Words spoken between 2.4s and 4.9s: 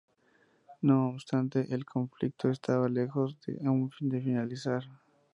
estaba lejos aún de finalizar.